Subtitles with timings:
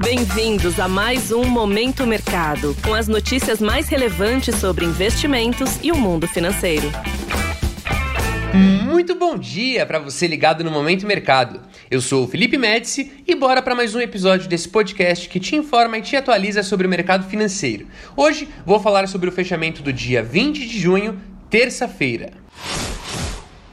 [0.00, 5.96] Bem-vindos a mais um Momento Mercado, com as notícias mais relevantes sobre investimentos e o
[5.96, 6.90] mundo financeiro.
[8.52, 11.60] Muito bom dia para você ligado no Momento Mercado.
[11.88, 15.54] Eu sou o Felipe Médici e bora para mais um episódio desse podcast que te
[15.54, 17.86] informa e te atualiza sobre o mercado financeiro.
[18.16, 22.32] Hoje vou falar sobre o fechamento do dia 20 de junho, terça-feira.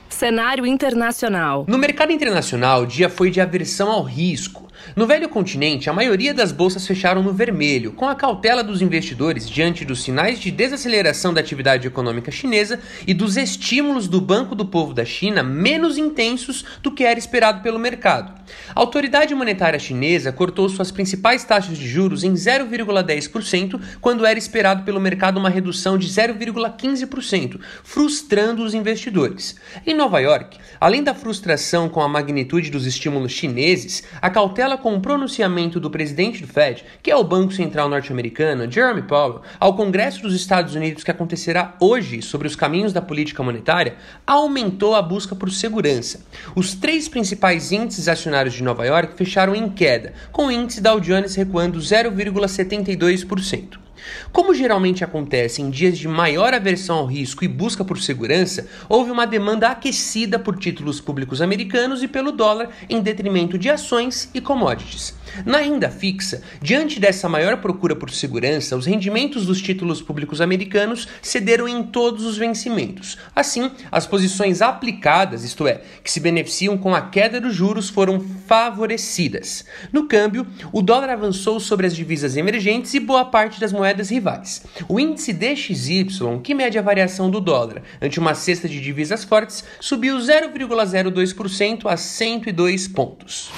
[0.07, 1.65] Cenário internacional.
[1.67, 4.70] No mercado internacional, o dia foi de aversão ao risco.
[4.95, 9.49] No velho continente, a maioria das bolsas fecharam no vermelho, com a cautela dos investidores
[9.49, 14.65] diante dos sinais de desaceleração da atividade econômica chinesa e dos estímulos do Banco do
[14.65, 18.33] Povo da China menos intensos do que era esperado pelo mercado.
[18.75, 24.83] A autoridade monetária chinesa cortou suas principais taxas de juros em 0,10%, quando era esperado
[24.83, 29.55] pelo mercado uma redução de 0,15%, frustrando os investidores.
[29.85, 34.95] Em Nova York, além da frustração com a magnitude dos estímulos chineses, a cautela com
[34.95, 39.75] o pronunciamento do presidente do Fed, que é o Banco Central norte-americano, Jeremy Powell, ao
[39.75, 43.95] Congresso dos Estados Unidos que acontecerá hoje sobre os caminhos da política monetária,
[44.25, 46.25] aumentou a busca por segurança.
[46.55, 50.99] Os três principais índices acionários de Nova York fecharam em queda, com o índice Dow
[50.99, 53.90] Jones recuando 0,72%.
[54.31, 59.11] Como geralmente acontece em dias de maior aversão ao risco e busca por segurança, houve
[59.11, 64.41] uma demanda aquecida por títulos públicos americanos e pelo dólar em detrimento de ações e
[64.41, 65.13] commodities.
[65.45, 71.07] Na renda fixa, diante dessa maior procura por segurança, os rendimentos dos títulos públicos americanos
[71.21, 73.17] cederam em todos os vencimentos.
[73.35, 78.19] Assim, as posições aplicadas, isto é, que se beneficiam com a queda dos juros, foram
[78.45, 79.63] favorecidas.
[79.91, 84.63] No câmbio, o dólar avançou sobre as divisas emergentes e boa parte das moedas rivais.
[84.87, 89.63] O índice DXY, que mede a variação do dólar ante uma cesta de divisas fortes,
[89.79, 93.51] subiu 0,02% a 102 pontos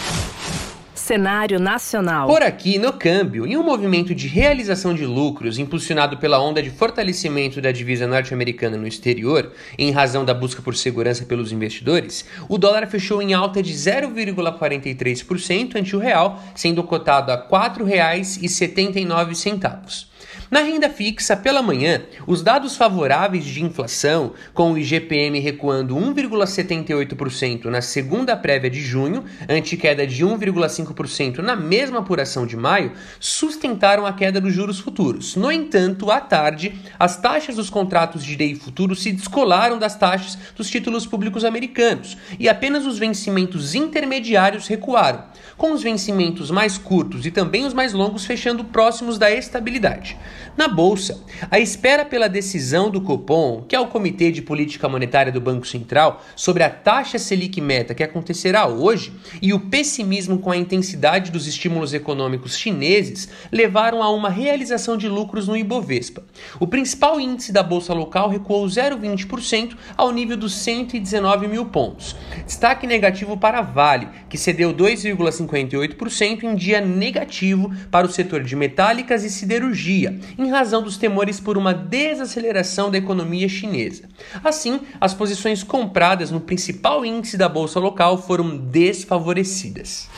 [1.03, 2.27] cenário nacional.
[2.27, 6.69] Por aqui, no câmbio, em um movimento de realização de lucros impulsionado pela onda de
[6.69, 12.57] fortalecimento da divisa norte-americana no exterior, em razão da busca por segurança pelos investidores, o
[12.57, 20.12] dólar fechou em alta de 0,43% ante o real, sendo cotado a R$ 4,79.
[20.53, 27.65] Na renda fixa, pela manhã, os dados favoráveis de inflação, com o IGPM recuando 1,78%
[27.65, 34.05] na segunda prévia de junho, ante queda de 1,5% na mesma apuração de maio, sustentaram
[34.05, 35.35] a queda dos juros futuros.
[35.35, 40.37] No entanto, à tarde, as taxas dos contratos de DI futuro se descolaram das taxas
[40.55, 45.23] dos títulos públicos americanos e apenas os vencimentos intermediários recuaram,
[45.57, 50.15] com os vencimentos mais curtos e também os mais longos fechando próximos da estabilidade.
[50.55, 55.31] Na bolsa, a espera pela decisão do Copom, que é o Comitê de Política Monetária
[55.31, 59.11] do Banco Central, sobre a taxa Selic meta que acontecerá hoje,
[59.41, 65.07] e o pessimismo com a intensidade dos estímulos econômicos chineses levaram a uma realização de
[65.07, 66.23] lucros no Ibovespa.
[66.59, 72.15] O principal índice da bolsa local recuou 0,20% ao nível dos 119 mil pontos.
[72.45, 78.55] Destaque negativo para a Vale, que cedeu 2,58% em dia negativo para o setor de
[78.55, 84.09] metálicas e siderurgia em razão dos temores por uma desaceleração da economia chinesa.
[84.43, 90.09] Assim, as posições compradas no principal índice da bolsa local foram desfavorecidas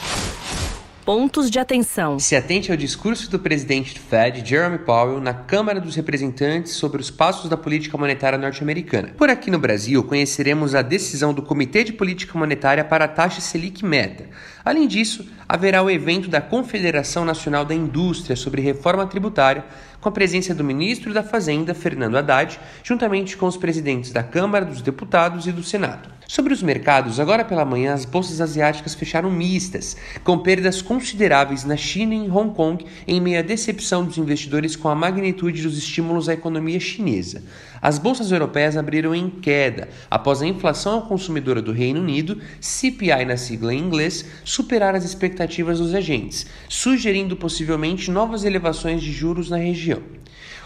[1.06, 2.18] pontos de atenção.
[2.18, 7.00] Se atente ao discurso do presidente do Fed, Jeremy Powell, na Câmara dos Representantes sobre
[7.00, 9.10] os passos da política monetária norte-americana.
[9.16, 13.40] Por aqui no Brasil, conheceremos a decisão do Comitê de Política Monetária para a taxa
[13.40, 14.26] Selic meta.
[14.64, 19.64] Além disso, haverá o evento da Confederação Nacional da Indústria sobre reforma tributária,
[20.06, 24.64] com a presença do ministro da Fazenda, Fernando Haddad, juntamente com os presidentes da Câmara,
[24.64, 26.14] dos Deputados e do Senado.
[26.28, 31.76] Sobre os mercados, agora pela manhã as bolsas asiáticas fecharam mistas, com perdas consideráveis na
[31.76, 35.76] China e em Hong Kong, em meio à decepção dos investidores com a magnitude dos
[35.76, 37.42] estímulos à economia chinesa.
[37.86, 43.26] As bolsas europeias abriram em queda após a inflação ao consumidor do Reino Unido, CPI
[43.26, 49.52] na sigla em inglês, superar as expectativas dos agentes, sugerindo possivelmente novas elevações de juros
[49.52, 50.02] na região.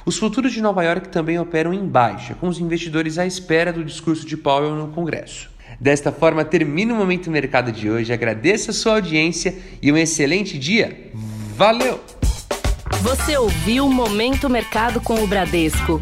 [0.05, 3.83] Os futuros de Nova York também operam em baixa, com os investidores à espera do
[3.83, 5.49] discurso de Powell no Congresso.
[5.77, 8.13] Desta forma, termina o Momento Mercado de hoje.
[8.13, 11.11] Agradeço a sua audiência e um excelente dia.
[11.57, 11.99] Valeu!
[13.01, 16.01] Você ouviu o Momento Mercado com o Bradesco.